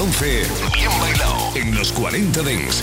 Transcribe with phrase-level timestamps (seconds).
[0.00, 1.54] 11, bien bailado.
[1.56, 2.82] En los 40 Dents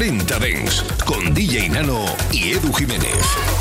[0.00, 3.59] 40 Dents con DJ Nano y Edu Jiménez.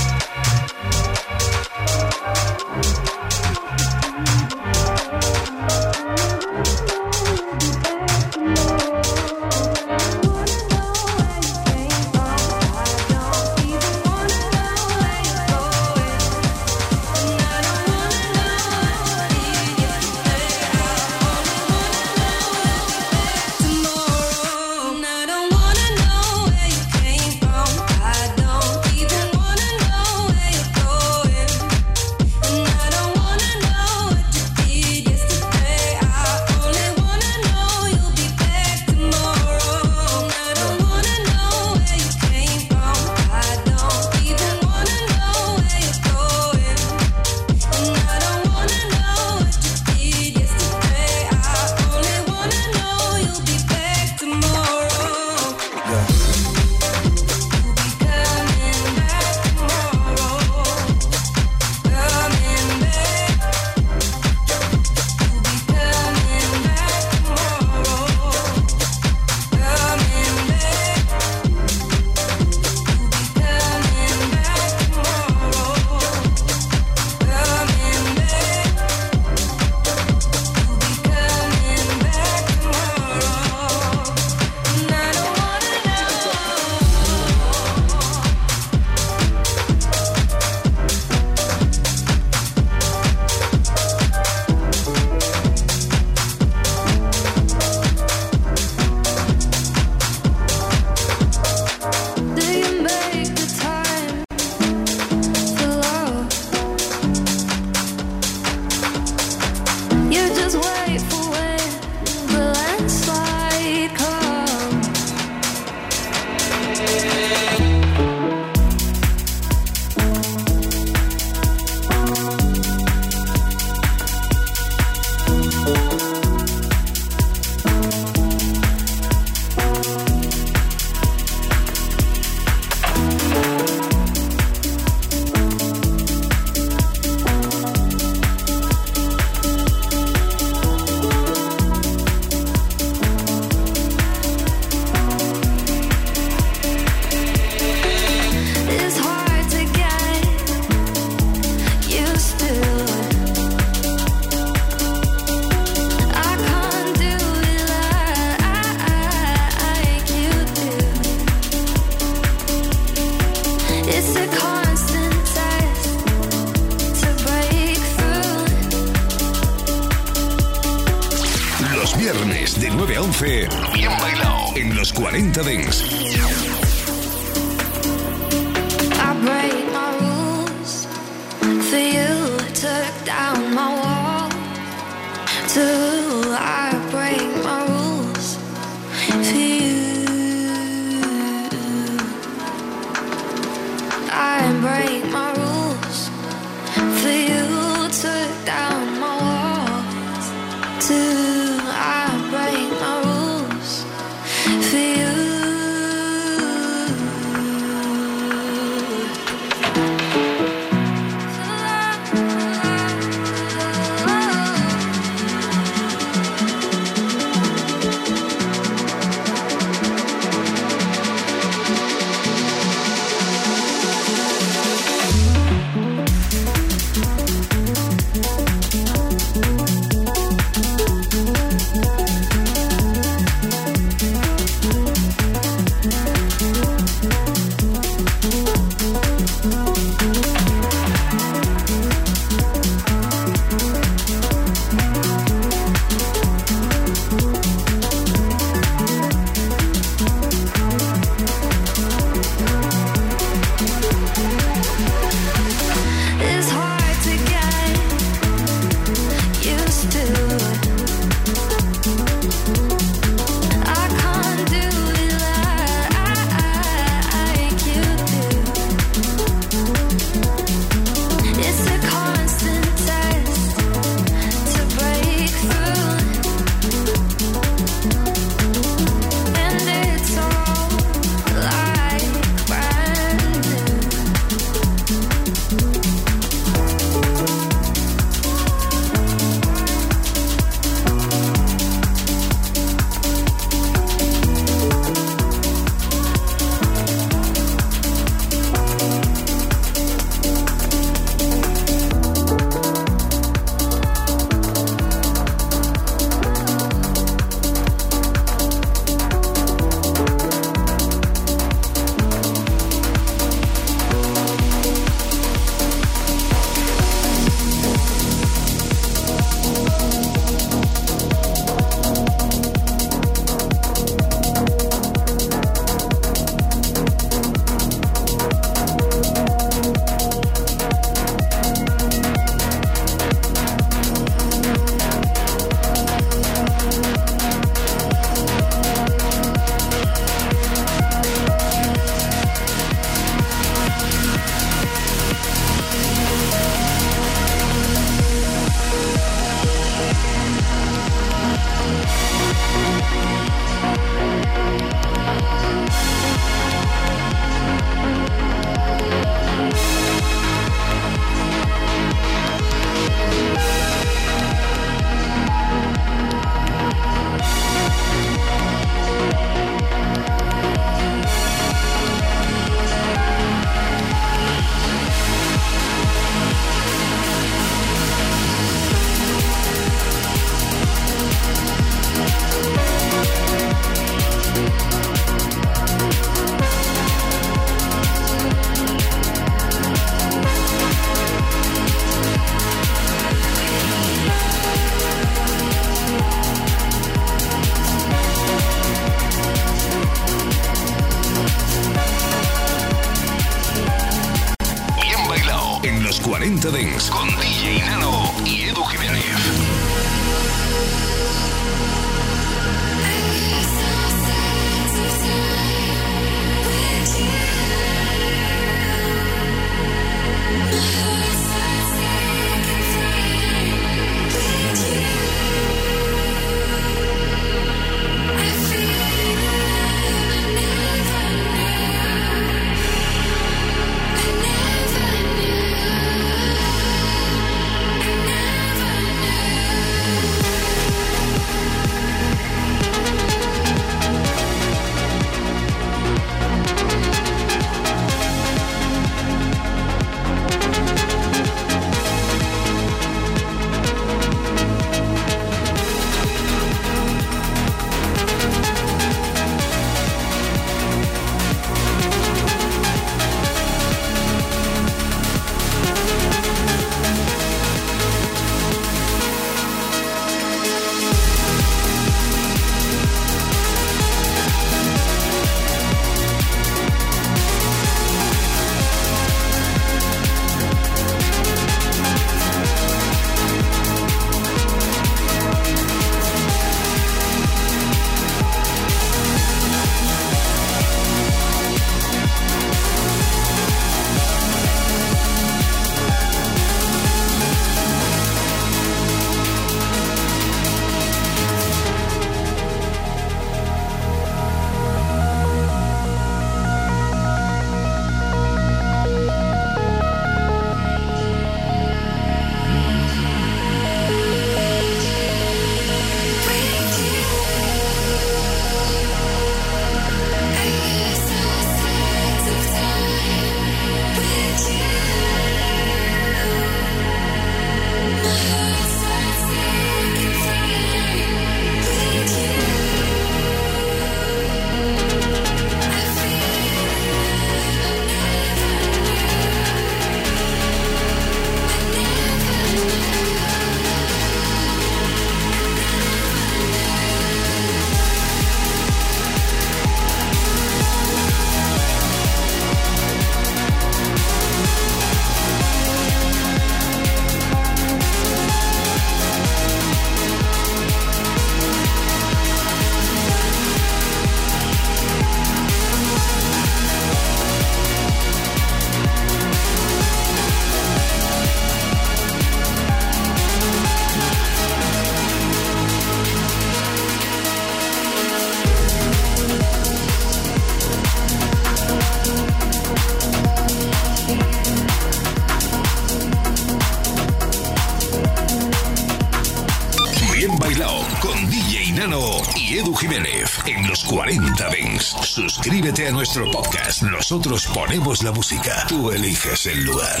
[592.36, 594.94] Y Edu Jiménez en los 40 Dents.
[595.02, 596.82] Suscríbete a nuestro podcast.
[596.84, 598.66] Nosotros ponemos la música.
[598.68, 600.00] Tú eliges el lugar.